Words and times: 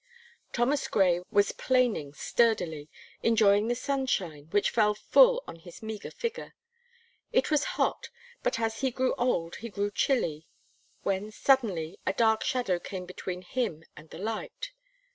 Thomas 0.51 0.87
Gray 0.87 1.21
was 1.29 1.51
planing 1.51 2.11
sturdily, 2.15 2.89
enjoying 3.21 3.67
the 3.67 3.75
sunshine, 3.75 4.47
which 4.49 4.71
fell 4.71 4.95
full 4.95 5.43
on 5.47 5.57
his 5.57 5.83
meagre 5.83 6.09
figure. 6.09 6.55
It 7.31 7.51
was 7.51 7.63
hot; 7.77 8.09
but 8.41 8.59
as 8.59 8.79
he 8.81 8.89
grew 8.89 9.13
old 9.19 9.57
he 9.57 9.69
grew 9.69 9.91
chilly, 9.91 10.47
when, 11.03 11.29
suddenly, 11.29 11.99
a 12.03 12.13
dark 12.13 12.43
shadow 12.43 12.79
came 12.79 13.05
between 13.05 13.43
him 13.43 13.83
and 13.95 14.09
the 14.09 14.17
light. 14.17 14.71